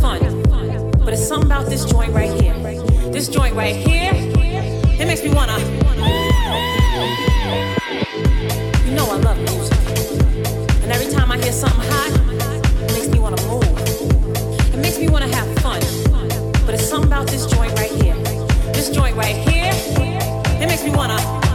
[0.00, 0.20] fun.
[1.04, 2.54] But it's something about this joint right here.
[3.10, 5.58] This joint right here, it makes me wanna.
[8.84, 9.78] You know I love music.
[10.82, 12.12] And every time I hear something hot,
[12.82, 13.64] it makes me wanna move.
[14.74, 15.80] It makes me wanna have fun.
[16.66, 18.14] But it's something about this joint right here.
[18.72, 19.72] This joint right here,
[20.62, 21.47] it makes me wanna.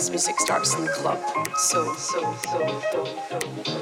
[0.00, 1.18] dance music starts in the club.
[1.58, 3.62] so, so, so, so.
[3.64, 3.79] so.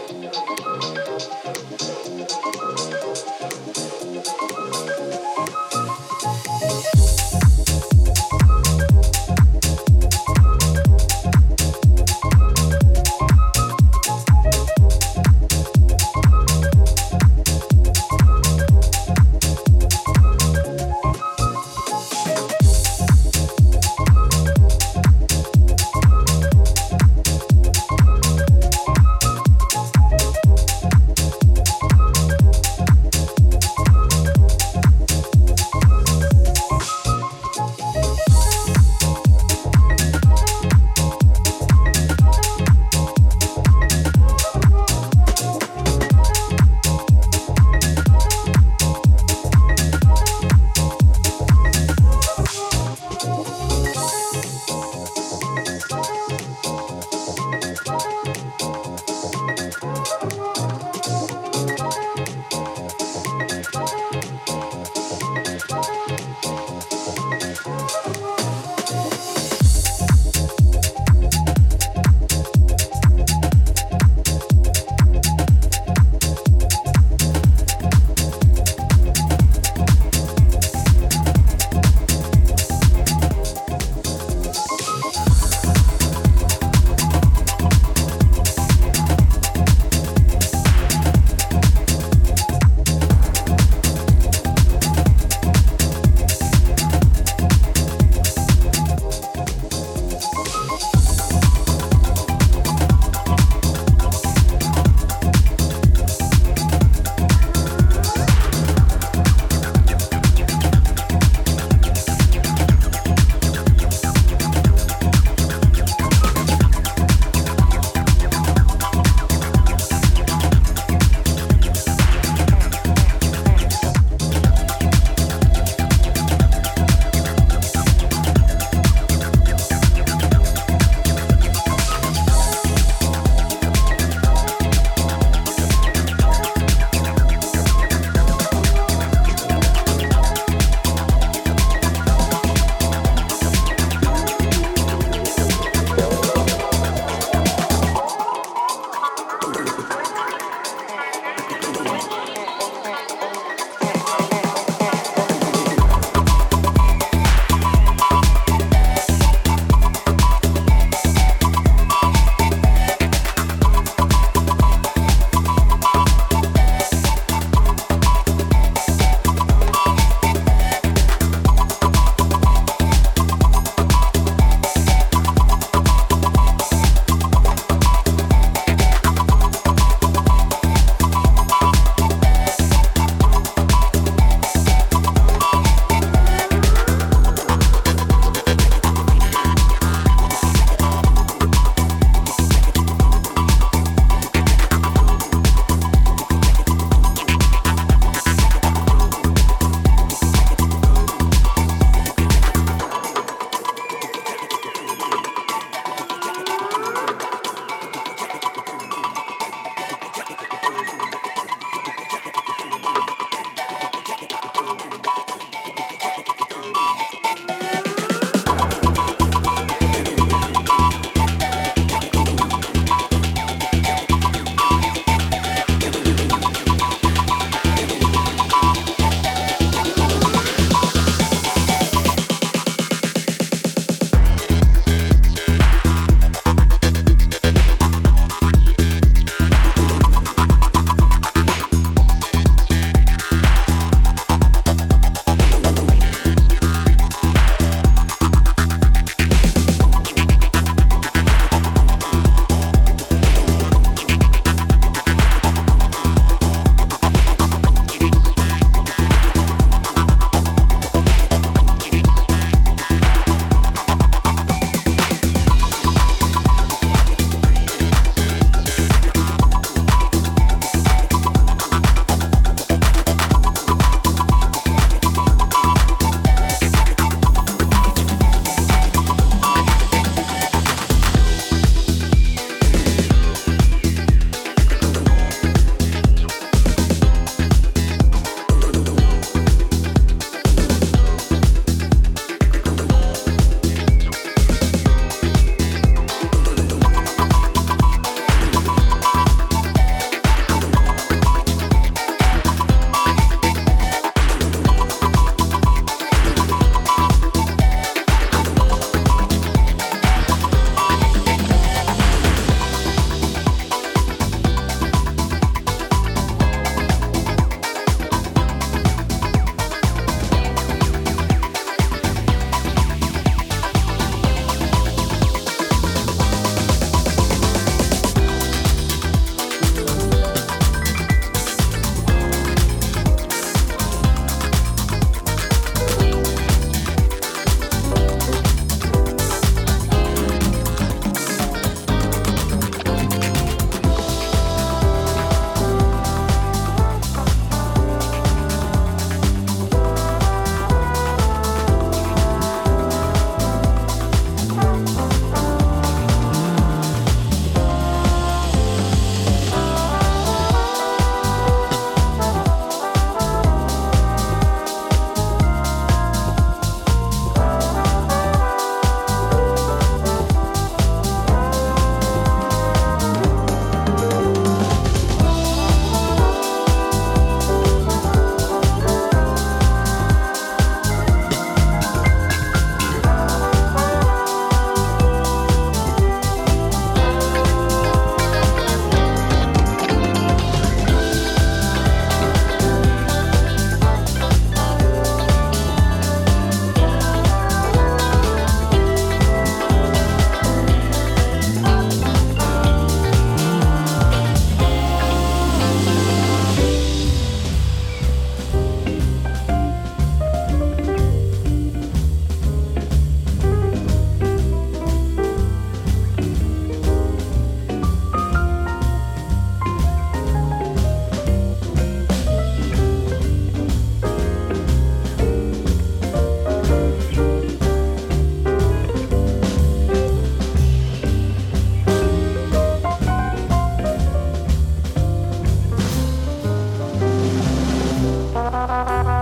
[438.68, 439.17] Bye.